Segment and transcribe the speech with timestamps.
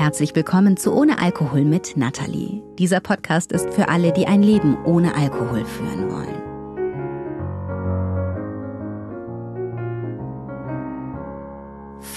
[0.00, 2.62] Herzlich willkommen zu Ohne Alkohol mit Nathalie.
[2.78, 6.39] Dieser Podcast ist für alle, die ein Leben ohne Alkohol führen wollen.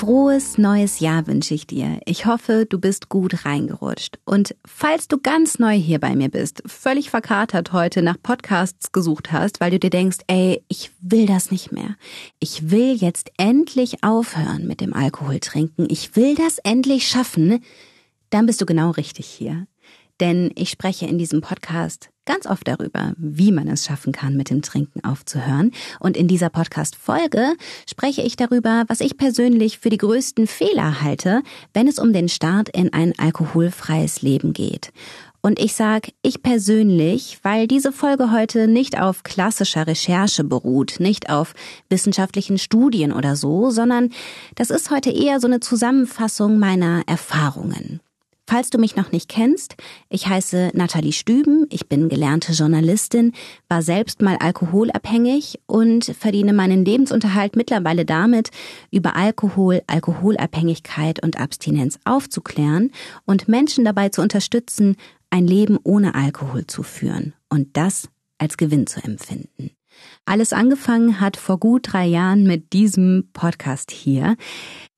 [0.04, 2.02] Frohes neues Jahr wünsche ich dir.
[2.04, 4.20] Ich hoffe, du bist gut reingerutscht.
[4.26, 9.32] Und falls du ganz neu hier bei mir bist, völlig verkatert heute nach Podcasts gesucht
[9.32, 11.96] hast, weil du dir denkst, ey, ich will das nicht mehr.
[12.40, 15.88] Ich will jetzt endlich aufhören mit dem Alkohol trinken.
[15.90, 17.64] Ich will das endlich schaffen.
[18.30, 19.68] Dann bist du genau richtig hier.
[20.20, 24.50] Denn ich spreche in diesem Podcast ganz oft darüber, wie man es schaffen kann, mit
[24.50, 25.72] dem Trinken aufzuhören.
[26.00, 27.54] Und in dieser Podcast-Folge
[27.90, 31.42] spreche ich darüber, was ich persönlich für die größten Fehler halte,
[31.74, 34.92] wenn es um den Start in ein alkoholfreies Leben geht.
[35.46, 41.30] Und ich sage ich persönlich, weil diese Folge heute nicht auf klassischer Recherche beruht, nicht
[41.30, 41.54] auf
[41.90, 44.12] wissenschaftlichen Studien oder so, sondern
[44.56, 48.00] das ist heute eher so eine Zusammenfassung meiner Erfahrungen.
[48.46, 49.78] Falls du mich noch nicht kennst,
[50.10, 53.32] ich heiße Nathalie Stüben, ich bin gelernte Journalistin,
[53.70, 58.50] war selbst mal alkoholabhängig und verdiene meinen Lebensunterhalt mittlerweile damit,
[58.92, 62.92] über Alkohol, Alkoholabhängigkeit und Abstinenz aufzuklären
[63.26, 64.98] und Menschen dabei zu unterstützen,
[65.30, 69.72] ein Leben ohne Alkohol zu führen und das als Gewinn zu empfinden.
[70.26, 74.38] Alles angefangen hat vor gut drei Jahren mit diesem Podcast hier,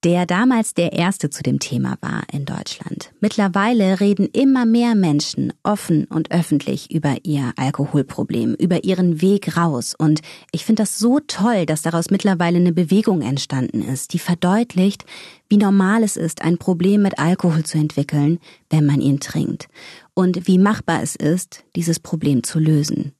[0.04, 3.10] der damals der erste zu dem Thema war in Deutschland.
[3.20, 9.96] Mittlerweile reden immer mehr Menschen offen und öffentlich über ihr Alkoholproblem, über ihren Weg raus.
[9.98, 10.20] Und
[10.52, 15.04] ich finde das so toll, dass daraus mittlerweile eine Bewegung entstanden ist, die verdeutlicht,
[15.48, 18.38] wie normal es ist, ein Problem mit Alkohol zu entwickeln,
[18.70, 19.68] wenn man ihn trinkt.
[20.14, 23.12] Und wie machbar es ist, dieses Problem zu lösen.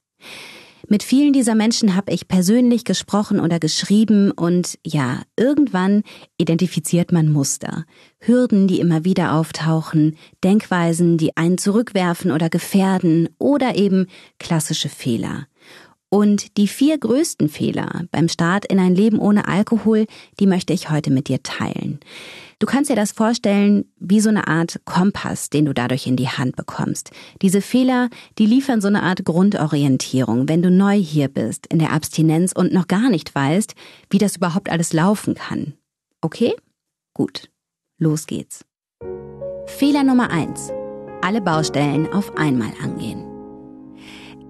[0.88, 6.04] Mit vielen dieser Menschen habe ich persönlich gesprochen oder geschrieben und ja, irgendwann
[6.38, 7.84] identifiziert man Muster.
[8.20, 14.06] Hürden, die immer wieder auftauchen, Denkweisen, die einen zurückwerfen oder gefährden oder eben
[14.38, 15.48] klassische Fehler.
[16.08, 20.06] Und die vier größten Fehler beim Start in ein Leben ohne Alkohol,
[20.38, 21.98] die möchte ich heute mit dir teilen.
[22.58, 26.28] Du kannst dir das vorstellen wie so eine Art Kompass, den du dadurch in die
[26.28, 27.10] Hand bekommst.
[27.42, 28.08] Diese Fehler,
[28.38, 32.72] die liefern so eine Art Grundorientierung, wenn du neu hier bist, in der Abstinenz und
[32.72, 33.74] noch gar nicht weißt,
[34.08, 35.74] wie das überhaupt alles laufen kann.
[36.22, 36.54] Okay?
[37.14, 37.50] Gut.
[37.98, 38.64] Los geht's.
[39.66, 40.70] Fehler Nummer eins:
[41.22, 43.25] Alle Baustellen auf einmal angehen.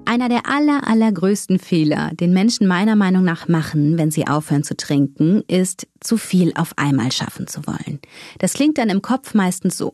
[0.08, 4.76] Einer der aller, allergrößten Fehler, den Menschen meiner Meinung nach machen, wenn sie aufhören zu
[4.76, 7.98] trinken, ist, zu viel auf einmal schaffen zu wollen.
[8.38, 9.92] Das klingt dann im Kopf meistens so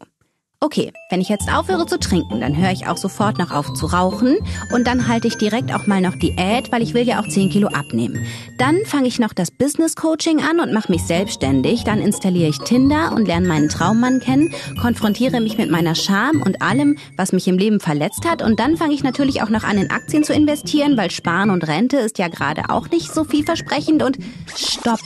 [0.63, 3.87] okay, wenn ich jetzt aufhöre zu trinken, dann höre ich auch sofort noch auf zu
[3.87, 4.39] rauchen
[4.73, 7.51] und dann halte ich direkt auch mal noch Diät, weil ich will ja auch 10
[7.51, 8.25] Kilo abnehmen.
[8.59, 11.83] Dann fange ich noch das Business Coaching an und mache mich selbstständig.
[11.83, 16.63] Dann installiere ich Tinder und lerne meinen Traummann kennen, konfrontiere mich mit meiner Scham und
[16.63, 18.41] allem, was mich im Leben verletzt hat.
[18.41, 21.67] Und dann fange ich natürlich auch noch an, in Aktien zu investieren, weil Sparen und
[21.67, 24.03] Rente ist ja gerade auch nicht so vielversprechend.
[24.03, 24.19] Und
[24.57, 25.01] stopp.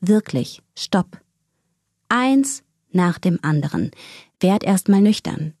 [0.00, 1.06] Wirklich, stopp.
[2.08, 2.62] Eins
[2.92, 3.90] nach dem anderen.
[4.42, 5.54] Werd erstmal nüchtern.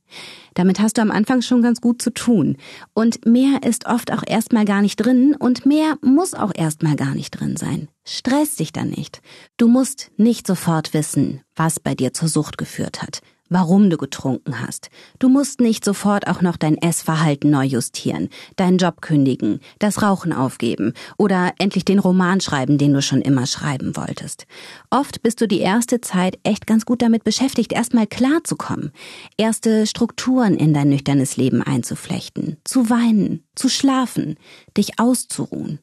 [0.54, 2.56] Damit hast du am Anfang schon ganz gut zu tun.
[2.92, 7.14] Und mehr ist oft auch erstmal gar nicht drin und mehr muss auch erstmal gar
[7.14, 7.88] nicht drin sein.
[8.04, 9.22] Stress dich da nicht.
[9.56, 14.60] Du musst nicht sofort wissen, was bei dir zur Sucht geführt hat warum du getrunken
[14.60, 14.90] hast.
[15.18, 20.32] Du musst nicht sofort auch noch dein Essverhalten neu justieren, deinen Job kündigen, das Rauchen
[20.32, 24.46] aufgeben oder endlich den Roman schreiben, den du schon immer schreiben wolltest.
[24.90, 28.92] Oft bist du die erste Zeit echt ganz gut damit beschäftigt, erstmal klarzukommen,
[29.36, 34.36] erste Strukturen in dein nüchternes Leben einzuflechten, zu weinen, zu schlafen,
[34.76, 35.80] dich auszuruhen.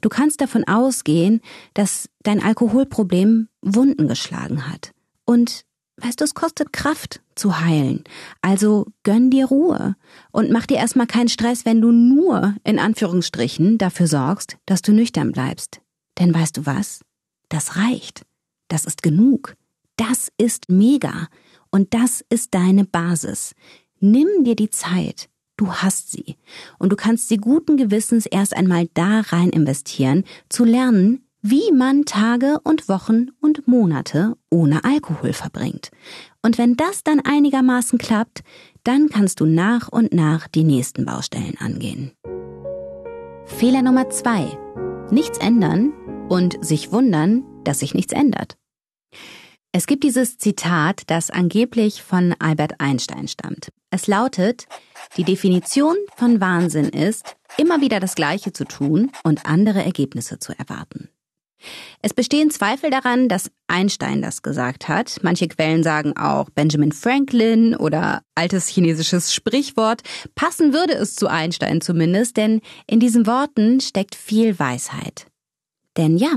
[0.00, 1.40] Du kannst davon ausgehen,
[1.74, 4.92] dass dein Alkoholproblem Wunden geschlagen hat.
[5.24, 5.64] Und
[5.98, 8.04] Weißt du, es kostet Kraft zu heilen.
[8.42, 9.96] Also gönn dir Ruhe
[10.30, 14.92] und mach dir erstmal keinen Stress, wenn du nur in Anführungsstrichen dafür sorgst, dass du
[14.92, 15.80] nüchtern bleibst.
[16.18, 17.00] Denn weißt du was?
[17.48, 18.26] Das reicht.
[18.68, 19.54] Das ist genug.
[19.96, 21.28] Das ist mega.
[21.70, 23.54] Und das ist deine Basis.
[23.98, 25.30] Nimm dir die Zeit.
[25.56, 26.36] Du hast sie.
[26.78, 32.04] Und du kannst sie guten Gewissens erst einmal da rein investieren, zu lernen, wie man
[32.06, 35.90] Tage und Wochen und Monate ohne Alkohol verbringt.
[36.42, 38.42] Und wenn das dann einigermaßen klappt,
[38.82, 42.10] dann kannst du nach und nach die nächsten Baustellen angehen.
[43.44, 44.58] Fehler Nummer zwei.
[45.12, 45.92] Nichts ändern
[46.28, 48.56] und sich wundern, dass sich nichts ändert.
[49.70, 53.70] Es gibt dieses Zitat, das angeblich von Albert Einstein stammt.
[53.90, 54.66] Es lautet,
[55.16, 60.58] die Definition von Wahnsinn ist, immer wieder das Gleiche zu tun und andere Ergebnisse zu
[60.58, 61.08] erwarten.
[62.02, 65.18] Es bestehen Zweifel daran, dass Einstein das gesagt hat.
[65.22, 70.02] Manche Quellen sagen auch Benjamin Franklin oder altes chinesisches Sprichwort.
[70.34, 75.26] Passen würde es zu Einstein zumindest, denn in diesen Worten steckt viel Weisheit.
[75.96, 76.36] Denn ja,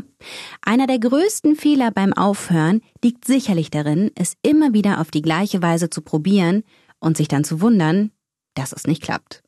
[0.62, 5.62] einer der größten Fehler beim Aufhören liegt sicherlich darin, es immer wieder auf die gleiche
[5.62, 6.64] Weise zu probieren
[7.00, 8.12] und sich dann zu wundern,
[8.56, 9.44] dass es nicht klappt.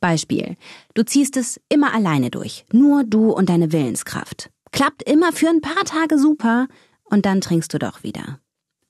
[0.00, 0.56] Beispiel.
[0.94, 2.64] Du ziehst es immer alleine durch.
[2.72, 4.50] Nur du und deine Willenskraft.
[4.72, 6.68] Klappt immer für ein paar Tage super
[7.04, 8.40] und dann trinkst du doch wieder.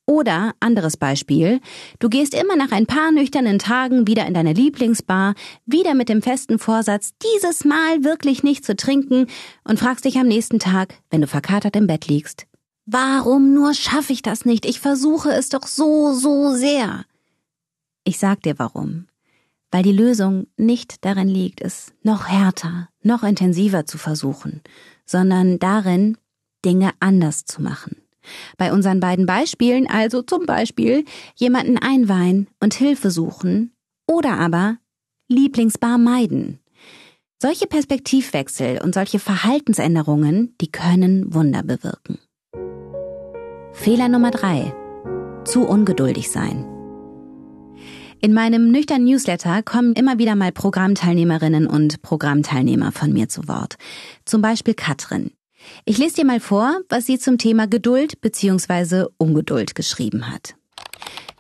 [0.09, 1.61] Oder anderes Beispiel,
[1.99, 5.35] du gehst immer nach ein paar nüchternen Tagen wieder in deine Lieblingsbar,
[5.67, 9.27] wieder mit dem festen Vorsatz, dieses Mal wirklich nicht zu trinken
[9.65, 12.47] und fragst dich am nächsten Tag, wenn du verkatert im Bett liegst,
[12.87, 14.65] warum nur schaffe ich das nicht?
[14.65, 17.05] Ich versuche es doch so, so sehr.
[18.05, 19.09] Ich sag dir warum.
[19.71, 24.63] Weil die Lösung nicht darin liegt, es noch härter, noch intensiver zu versuchen,
[25.05, 26.17] sondern darin,
[26.65, 27.97] Dinge anders zu machen.
[28.57, 31.05] Bei unseren beiden Beispielen also zum Beispiel
[31.35, 33.73] jemanden einweihen und Hilfe suchen
[34.07, 34.79] oder aber
[35.31, 36.59] Lieblingsbar meiden.
[37.41, 42.19] Solche Perspektivwechsel und solche Verhaltensänderungen, die können Wunder bewirken.
[43.73, 44.75] Fehler Nummer drei:
[45.45, 46.78] Zu ungeduldig sein.
[48.21, 53.77] In meinem nüchtern Newsletter kommen immer wieder mal Programmteilnehmerinnen und Programmteilnehmer von mir zu Wort.
[54.25, 55.31] Zum Beispiel Katrin.
[55.85, 59.05] Ich lese dir mal vor, was sie zum Thema Geduld bzw.
[59.19, 60.57] Ungeduld geschrieben hat.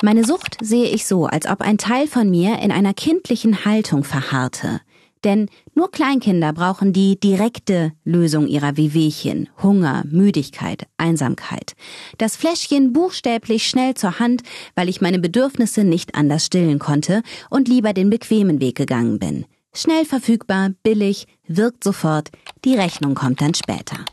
[0.02, 4.04] Meine Sucht sehe ich so, als ob ein Teil von mir in einer kindlichen Haltung
[4.04, 4.80] verharrte.
[5.24, 11.74] Denn nur Kleinkinder brauchen die direkte Lösung ihrer Wehwehchen, Hunger, Müdigkeit, Einsamkeit.
[12.18, 14.42] Das Fläschchen buchstäblich schnell zur Hand,
[14.74, 19.44] weil ich meine Bedürfnisse nicht anders stillen konnte und lieber den bequemen Weg gegangen bin.
[19.74, 22.30] Schnell verfügbar, billig, wirkt sofort,
[22.64, 24.04] die Rechnung kommt dann später.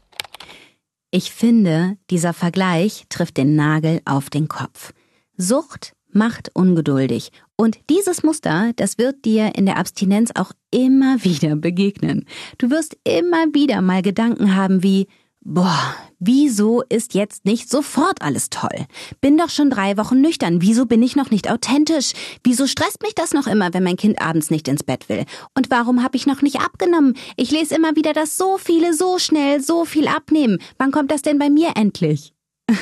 [1.12, 4.92] Ich finde, dieser Vergleich trifft den Nagel auf den Kopf.
[5.38, 11.56] Sucht macht ungeduldig und dieses Muster, das wird dir in der Abstinenz auch immer wieder
[11.56, 12.26] begegnen.
[12.58, 15.08] Du wirst immer wieder mal Gedanken haben wie
[15.48, 18.88] Boah, wieso ist jetzt nicht sofort alles toll?
[19.22, 20.60] Bin doch schon drei Wochen nüchtern.
[20.64, 22.14] Wieso bin ich noch nicht authentisch?
[22.44, 25.26] Wieso stresst mich das noch immer, wenn mein Kind abends nicht ins Bett will?
[25.54, 27.16] Und warum habe ich noch nicht abgenommen?
[27.36, 30.58] Ich lese immer wieder, dass so viele so schnell so viel abnehmen.
[30.80, 32.34] Wann kommt das denn bei mir endlich?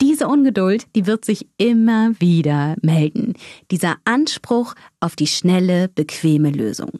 [0.00, 3.34] Diese Ungeduld, die wird sich immer wieder melden.
[3.70, 6.90] Dieser Anspruch auf die schnelle, bequeme Lösung,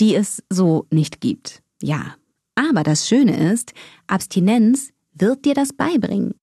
[0.00, 1.62] die es so nicht gibt.
[1.82, 2.16] Ja,
[2.54, 3.74] aber das Schöne ist,
[4.06, 6.34] Abstinenz wird dir das beibringen.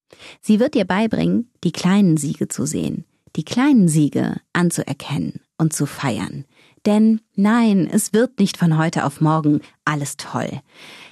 [0.42, 3.06] Sie wird dir beibringen, die kleinen Siege zu sehen,
[3.36, 6.46] die kleinen Siege anzuerkennen und zu feiern.
[6.86, 10.62] Denn nein, es wird nicht von heute auf morgen alles toll.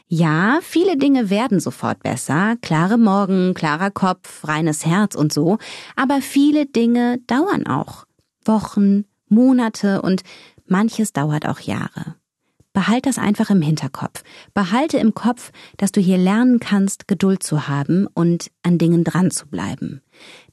[0.08, 5.58] Ja, viele Dinge werden sofort besser, klare Morgen, klarer Kopf, reines Herz und so,
[5.96, 8.06] aber viele Dinge dauern auch.
[8.46, 10.22] Wochen, Monate und
[10.68, 12.16] manches dauert auch Jahre.
[12.74, 14.24] Behalt das einfach im Hinterkopf.
[14.54, 19.32] Behalte im Kopf, dass du hier lernen kannst, Geduld zu haben und an Dingen dran
[19.32, 20.02] zu bleiben.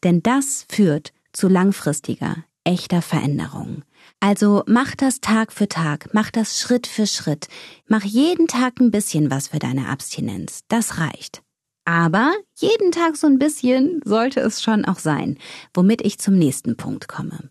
[0.04, 3.82] Denn das führt zu langfristiger, echter Veränderung.
[4.20, 7.48] Also mach das Tag für Tag, mach das Schritt für Schritt,
[7.88, 10.62] mach jeden Tag ein bisschen was für deine Abstinenz.
[10.68, 11.42] Das reicht.
[11.84, 15.38] Aber jeden Tag so ein bisschen sollte es schon auch sein,
[15.74, 17.50] womit ich zum nächsten Punkt komme.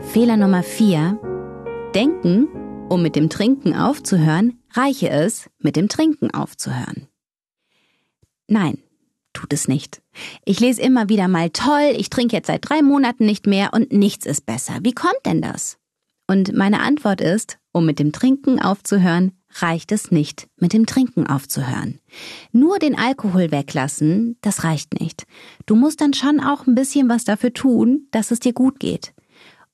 [0.00, 1.18] Fehler Nummer vier:
[1.94, 2.48] Denken
[2.88, 7.06] um mit dem Trinken aufzuhören, reiche es, mit dem Trinken aufzuhören.
[8.46, 8.78] Nein,
[9.32, 10.00] tut es nicht.
[10.44, 13.92] Ich lese immer wieder mal toll, ich trinke jetzt seit drei Monaten nicht mehr und
[13.92, 14.78] nichts ist besser.
[14.82, 15.78] Wie kommt denn das?
[16.26, 21.26] Und meine Antwort ist, um mit dem Trinken aufzuhören, reicht es nicht, mit dem Trinken
[21.26, 22.00] aufzuhören.
[22.52, 25.26] Nur den Alkohol weglassen, das reicht nicht.
[25.66, 29.14] Du musst dann schon auch ein bisschen was dafür tun, dass es dir gut geht.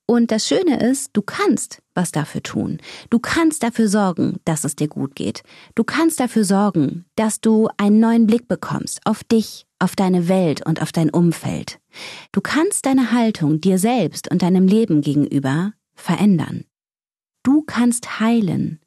[0.07, 2.79] Und das Schöne ist, du kannst was dafür tun.
[3.09, 5.43] Du kannst dafür sorgen, dass es dir gut geht.
[5.75, 10.67] Du kannst dafür sorgen, dass du einen neuen Blick bekommst auf dich, auf deine Welt
[10.67, 11.79] und auf dein Umfeld.
[12.33, 16.65] Du kannst deine Haltung dir selbst und deinem Leben gegenüber verändern.
[17.43, 18.81] Du kannst heilen.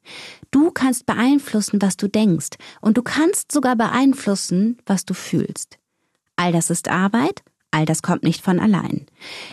[0.50, 2.56] Du kannst beeinflussen, was du denkst.
[2.80, 5.78] Und du kannst sogar beeinflussen, was du fühlst.
[6.36, 9.06] All das ist Arbeit All das kommt nicht von allein.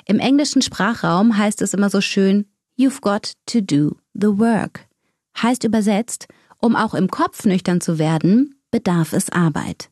[0.05, 2.45] Im englischen Sprachraum heißt es immer so schön,
[2.77, 4.87] You've got to do the work.
[5.41, 6.27] Heißt übersetzt,
[6.59, 9.89] um auch im Kopf nüchtern zu werden, bedarf es Arbeit.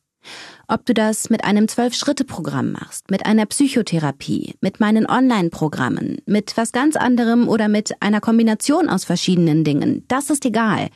[0.68, 6.72] Ob du das mit einem Zwölf-Schritte-Programm machst, mit einer Psychotherapie, mit meinen Online-Programmen, mit was
[6.72, 10.88] ganz anderem oder mit einer Kombination aus verschiedenen Dingen, das ist egal.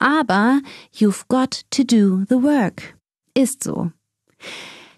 [0.00, 0.60] aber
[0.94, 2.96] you've got to do the work.
[3.34, 3.92] Ist so.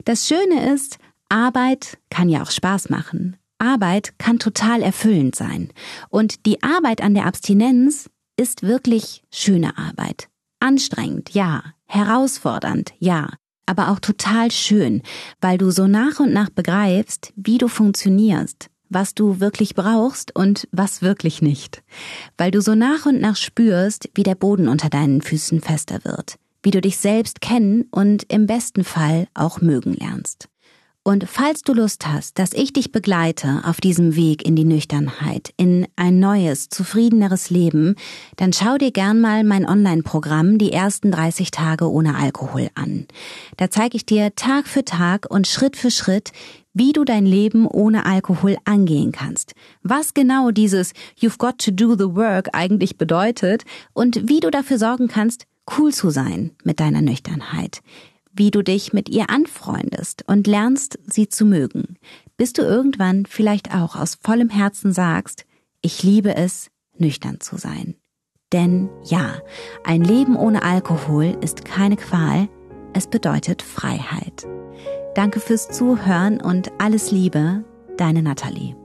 [0.05, 0.99] Das Schöne ist,
[1.33, 3.39] Arbeit kann ja auch Spaß machen.
[3.57, 5.73] Arbeit kann total erfüllend sein.
[6.11, 10.29] Und die Arbeit an der Abstinenz ist wirklich schöne Arbeit.
[10.61, 11.63] Anstrengend, ja.
[11.87, 13.31] Herausfordernd, ja.
[13.65, 15.01] Aber auch total schön,
[15.41, 20.69] weil du so nach und nach begreifst, wie du funktionierst, was du wirklich brauchst und
[20.71, 21.83] was wirklich nicht.
[22.37, 26.37] Weil du so nach und nach spürst, wie der Boden unter deinen Füßen fester wird,
[26.63, 30.52] wie du dich selbst kennen und im besten Fall auch mögen lernst.
[31.05, 35.53] Und falls du Lust hast, dass ich dich begleite auf diesem Weg in die Nüchternheit,
[35.57, 37.97] in ein neues, zufriedeneres Leben,
[38.37, 43.07] dann schau dir gern mal mein Online-Programm Die ersten 30 Tage ohne Alkohol an.
[43.57, 46.31] Da zeige ich dir Tag für Tag und Schritt für Schritt,
[46.73, 51.97] wie du dein Leben ohne Alkohol angehen kannst, was genau dieses You've got to do
[51.97, 57.03] the work eigentlich bedeutet und wie du dafür sorgen kannst, cool zu sein mit deiner
[57.03, 57.83] Nüchternheit
[58.33, 61.97] wie du dich mit ihr anfreundest und lernst, sie zu mögen,
[62.37, 65.45] bis du irgendwann vielleicht auch aus vollem Herzen sagst,
[65.81, 67.97] ich liebe es, nüchtern zu sein.
[68.53, 69.35] Denn ja,
[69.85, 72.49] ein Leben ohne Alkohol ist keine Qual,
[72.93, 74.47] es bedeutet Freiheit.
[75.15, 77.65] Danke fürs Zuhören und alles Liebe,
[77.97, 78.82] deine Nathalie.